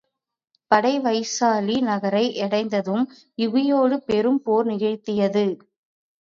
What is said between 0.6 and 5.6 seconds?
படை வைசாலி நகரை யடைந்ததும் யூகியோடு பெரும் போர் நிகழ்த்தியது.